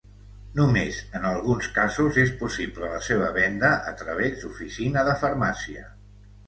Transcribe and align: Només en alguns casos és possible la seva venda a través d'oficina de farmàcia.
Només 0.59 1.01
en 1.19 1.27
alguns 1.31 1.67
casos 1.75 2.17
és 2.23 2.33
possible 2.41 2.91
la 2.95 3.03
seva 3.11 3.31
venda 3.39 3.73
a 3.93 3.97
través 4.03 4.37
d'oficina 4.43 5.07
de 5.11 5.19
farmàcia. 5.25 5.89